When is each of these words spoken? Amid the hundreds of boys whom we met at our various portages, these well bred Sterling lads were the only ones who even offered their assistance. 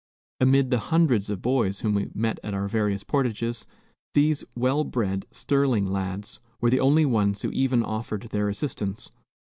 Amid 0.39 0.71
the 0.71 0.79
hundreds 0.79 1.29
of 1.29 1.43
boys 1.43 1.81
whom 1.81 1.93
we 1.93 2.09
met 2.15 2.39
at 2.43 2.55
our 2.55 2.67
various 2.67 3.03
portages, 3.03 3.67
these 4.15 4.43
well 4.55 4.83
bred 4.83 5.27
Sterling 5.29 5.85
lads 5.85 6.41
were 6.59 6.71
the 6.71 6.79
only 6.79 7.05
ones 7.05 7.43
who 7.43 7.51
even 7.51 7.83
offered 7.83 8.23
their 8.31 8.49
assistance. 8.49 9.11